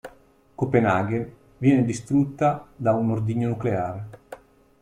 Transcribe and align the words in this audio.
Copenaghen 0.55 1.31
viene 1.59 1.85
distrutta 1.85 2.65
da 2.75 2.93
un 2.95 3.11
ordigno 3.11 3.49
nucleare. 3.49 4.09